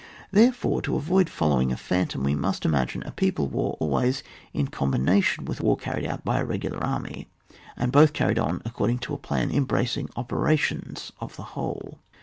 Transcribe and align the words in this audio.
Therefore, 0.31 0.81
to 0.81 0.95
avoid 0.95 1.29
following 1.29 1.71
a 1.71 1.77
phantom, 1.77 2.23
we 2.23 2.33
must 2.33 2.65
imagine 2.65 3.03
a 3.03 3.11
people 3.11 3.47
war 3.47 3.77
always 3.79 4.23
in 4.51 4.65
combi 4.67 4.99
nation, 4.99 5.45
with 5.45 5.59
a 5.59 5.63
war 5.63 5.77
carried 5.77 6.07
on 6.07 6.23
by 6.25 6.39
a 6.39 6.43
regular 6.43 6.83
army, 6.83 7.27
and 7.77 7.91
both 7.91 8.11
carried 8.13 8.39
on 8.39 8.63
according 8.65 8.97
to 8.97 9.13
a 9.13 9.19
plan 9.19 9.51
embracing 9.51 10.07
the 10.07 10.17
operations 10.17 11.11
of 11.19 11.35
the 11.35 11.43
whole. 11.53 11.99